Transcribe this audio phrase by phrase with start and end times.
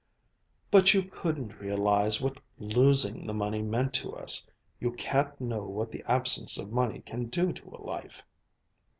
[0.71, 4.47] "But you couldn't realize what losing the money meant to us.
[4.79, 8.23] You can't know what the absence of money can do to a life."